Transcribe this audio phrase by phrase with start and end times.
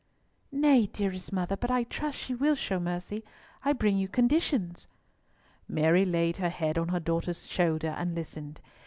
[0.51, 3.23] "Nay, dearest mother, but I trust she will show mercy.
[3.63, 4.87] I bring you conditions."
[5.67, 8.61] Mary laid her head on her daughter's shoulder and listened.